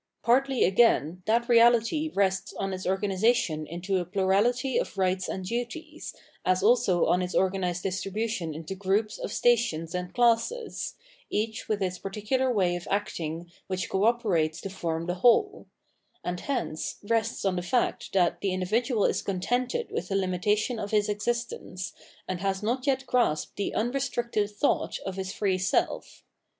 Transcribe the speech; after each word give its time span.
Partly, 0.23 0.61
agaiu, 0.63 1.21
that 1.25 1.47
reahty 1.47 2.09
rests 2.15 2.55
on 2.55 2.73
its 2.73 2.87
organisation 2.87 3.67
iuto 3.71 4.01
a 4.01 4.05
plurahty 4.05 4.81
of 4.81 4.97
rights 4.97 5.29
and 5.29 5.45
duties, 5.45 6.15
as 6.43 6.63
also 6.63 7.05
on 7.05 7.21
its 7.21 7.35
organised 7.35 7.83
distribution 7.83 8.55
into 8.55 8.73
groups 8.73 9.19
of 9.19 9.31
stations 9.31 9.93
and 9.93 10.11
classes, 10.11 10.95
each 11.29 11.69
with 11.69 11.83
its 11.83 11.99
particular 11.99 12.51
way 12.51 12.75
of 12.75 12.87
acting 12.89 13.51
which 13.67 13.91
co 13.91 14.05
operates 14.05 14.59
to 14.61 14.71
form 14.71 15.05
the 15.05 15.13
whole; 15.21 15.67
and 16.23 16.39
hence 16.39 16.95
rests 17.07 17.45
on 17.45 17.55
the 17.55 17.61
fact 17.61 18.11
that 18.13 18.41
the 18.41 18.53
individual 18.53 19.05
is 19.05 19.21
contented 19.21 19.91
with 19.91 20.07
the 20.07 20.15
limitation 20.15 20.79
of 20.79 20.89
his 20.89 21.09
existence, 21.09 21.93
and 22.27 22.41
has 22.41 22.63
not 22.63 22.87
yet 22.87 23.05
grasped 23.05 23.55
the 23.55 23.71
unrestricted 23.75 24.49
thought 24.49 24.97
of 25.05 25.15
his 25.15 25.31
free 25.31 25.59
self. 25.59 26.23